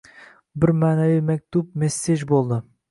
bir 0.63 0.73
ma’naviy 0.85 1.21
maktub-messej 1.31 2.29
bo‘ldi. 2.35 2.65